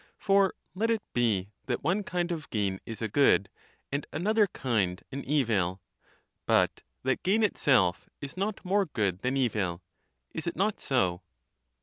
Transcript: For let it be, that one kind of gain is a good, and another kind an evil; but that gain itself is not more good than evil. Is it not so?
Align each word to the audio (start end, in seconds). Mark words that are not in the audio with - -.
For 0.17 0.55
let 0.73 0.89
it 0.89 1.03
be, 1.13 1.51
that 1.67 1.83
one 1.83 2.01
kind 2.01 2.31
of 2.31 2.49
gain 2.49 2.79
is 2.87 3.03
a 3.03 3.07
good, 3.07 3.49
and 3.91 4.07
another 4.11 4.47
kind 4.47 4.99
an 5.11 5.23
evil; 5.25 5.79
but 6.47 6.81
that 7.03 7.21
gain 7.21 7.43
itself 7.43 8.09
is 8.19 8.35
not 8.35 8.65
more 8.65 8.87
good 8.87 9.19
than 9.19 9.37
evil. 9.37 9.83
Is 10.33 10.47
it 10.47 10.55
not 10.55 10.79
so? 10.79 11.21